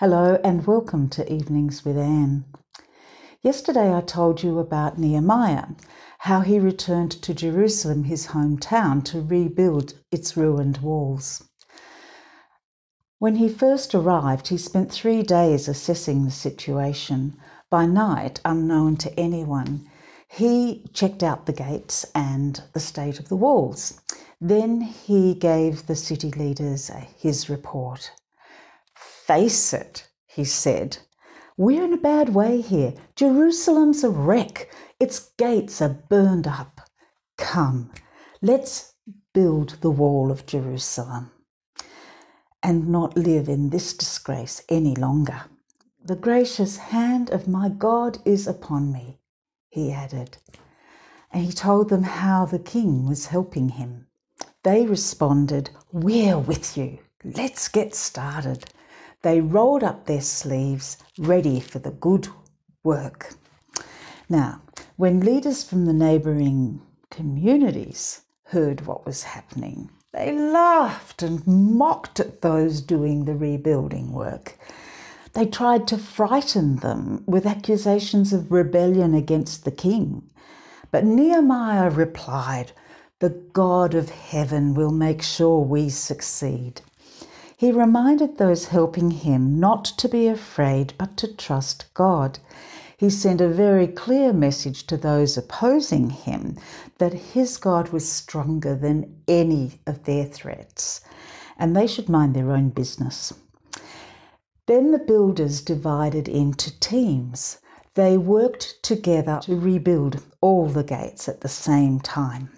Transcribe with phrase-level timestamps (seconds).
[0.00, 2.46] Hello and welcome to Evenings with Anne.
[3.42, 5.66] Yesterday I told you about Nehemiah,
[6.20, 11.44] how he returned to Jerusalem, his hometown, to rebuild its ruined walls.
[13.18, 17.36] When he first arrived, he spent three days assessing the situation.
[17.68, 19.86] By night, unknown to anyone,
[20.28, 24.00] he checked out the gates and the state of the walls.
[24.40, 28.12] Then he gave the city leaders his report
[29.30, 30.98] face it, he said.
[31.56, 32.94] We're in a bad way here.
[33.14, 34.74] Jerusalem's a wreck.
[34.98, 36.80] Its gates are burned up.
[37.38, 37.92] Come,
[38.42, 38.94] let's
[39.32, 41.30] build the wall of Jerusalem
[42.60, 45.42] and not live in this disgrace any longer.
[46.04, 49.20] The gracious hand of my God is upon me,
[49.68, 50.38] he added.
[51.30, 54.08] And he told them how the king was helping him.
[54.64, 56.98] They responded, We're with you.
[57.22, 58.64] Let's get started.
[59.22, 62.28] They rolled up their sleeves, ready for the good
[62.82, 63.34] work.
[64.28, 64.62] Now,
[64.96, 72.40] when leaders from the neighbouring communities heard what was happening, they laughed and mocked at
[72.40, 74.58] those doing the rebuilding work.
[75.34, 80.22] They tried to frighten them with accusations of rebellion against the king.
[80.90, 82.72] But Nehemiah replied,
[83.20, 86.80] The God of heaven will make sure we succeed.
[87.60, 92.38] He reminded those helping him not to be afraid but to trust God.
[92.96, 96.56] He sent a very clear message to those opposing him
[96.96, 101.02] that his God was stronger than any of their threats
[101.58, 103.34] and they should mind their own business.
[104.64, 107.58] Then the builders divided into teams.
[107.92, 112.48] They worked together to rebuild all the gates at the same time.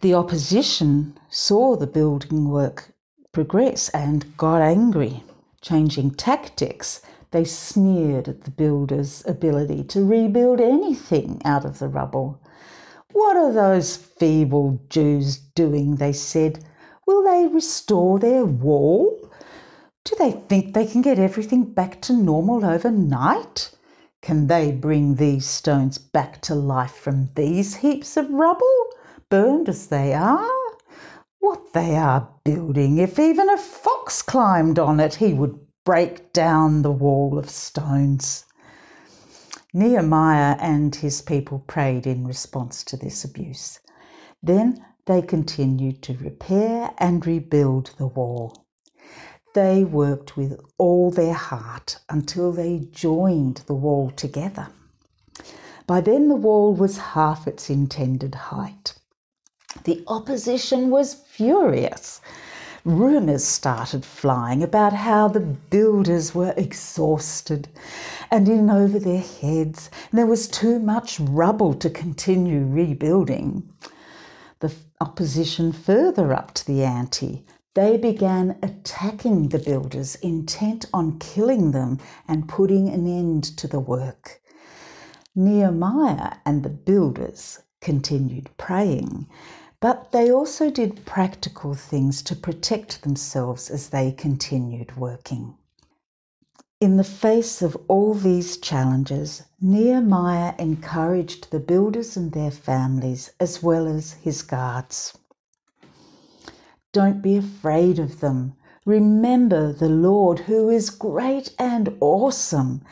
[0.00, 2.95] The opposition saw the building work
[3.36, 5.22] progress and got angry.
[5.60, 7.02] Changing tactics,
[7.32, 12.40] they sneered at the builders' ability to rebuild anything out of the rubble.
[13.12, 15.96] What are those feeble Jews doing?
[15.96, 16.64] They said.
[17.06, 19.30] Will they restore their wall?
[20.04, 23.70] Do they think they can get everything back to normal overnight?
[24.22, 28.86] Can they bring these stones back to life from these heaps of rubble,
[29.28, 30.55] burned as they are?
[31.46, 36.82] What they are building, if even a fox climbed on it, he would break down
[36.82, 38.46] the wall of stones.
[39.72, 43.78] Nehemiah and his people prayed in response to this abuse.
[44.42, 48.66] Then they continued to repair and rebuild the wall.
[49.54, 54.66] They worked with all their heart until they joined the wall together.
[55.86, 58.95] By then, the wall was half its intended height.
[59.86, 62.20] The opposition was furious.
[62.84, 67.68] Rumours started flying about how the builders were exhausted
[68.28, 73.72] and in over their heads, and there was too much rubble to continue rebuilding.
[74.58, 77.46] The opposition further upped the ante.
[77.74, 83.78] They began attacking the builders, intent on killing them and putting an end to the
[83.78, 84.42] work.
[85.36, 89.28] Nehemiah and the builders continued praying
[89.80, 95.54] but they also did practical things to protect themselves as they continued working.
[96.78, 103.62] In the face of all these challenges, Nehemiah encouraged the builders and their families as
[103.62, 105.16] well as his guards.
[106.92, 108.54] Don't be afraid of them.
[108.84, 112.82] Remember the Lord who is great and awesome,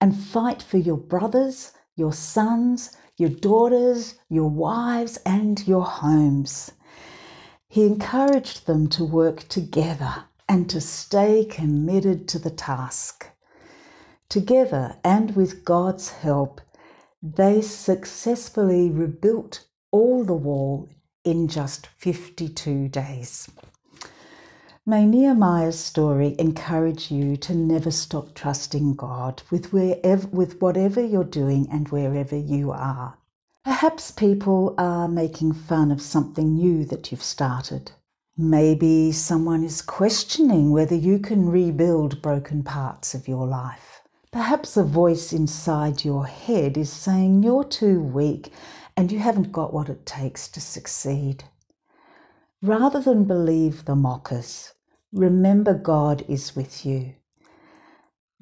[0.00, 6.72] and fight for your brothers, your sons, your daughters, your wives, and your homes.
[7.68, 13.28] He encouraged them to work together and to stay committed to the task.
[14.28, 16.60] Together and with God's help,
[17.22, 20.88] they successfully rebuilt all the wall
[21.24, 23.48] in just 52 days.
[24.88, 31.24] May Nehemiah's story encourage you to never stop trusting God with, wherever, with whatever you're
[31.24, 33.18] doing and wherever you are.
[33.64, 37.90] Perhaps people are making fun of something new that you've started.
[38.36, 44.02] Maybe someone is questioning whether you can rebuild broken parts of your life.
[44.30, 48.52] Perhaps a voice inside your head is saying you're too weak
[48.96, 51.42] and you haven't got what it takes to succeed.
[52.62, 54.72] Rather than believe the mockers,
[55.16, 57.14] Remember, God is with you.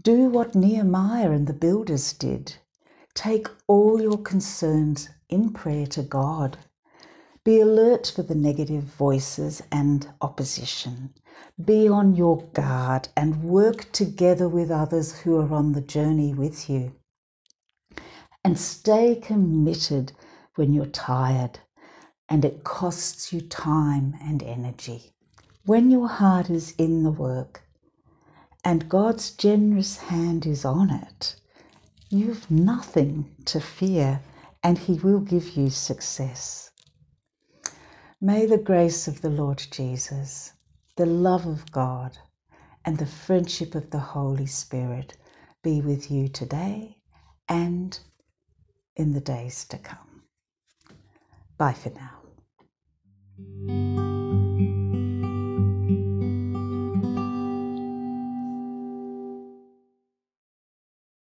[0.02, 2.56] Do what Nehemiah and the builders did.
[3.14, 6.58] Take all your concerns in prayer to God.
[7.44, 11.14] Be alert for the negative voices and opposition.
[11.64, 16.68] Be on your guard and work together with others who are on the journey with
[16.68, 16.92] you.
[18.42, 20.10] And stay committed
[20.56, 21.60] when you're tired
[22.28, 25.13] and it costs you time and energy.
[25.66, 27.62] When your heart is in the work
[28.62, 31.36] and God's generous hand is on it,
[32.10, 34.20] you've nothing to fear
[34.62, 36.70] and He will give you success.
[38.20, 40.52] May the grace of the Lord Jesus,
[40.96, 42.18] the love of God,
[42.84, 45.16] and the friendship of the Holy Spirit
[45.62, 46.98] be with you today
[47.48, 47.98] and
[48.96, 50.24] in the days to come.
[51.56, 52.13] Bye for now.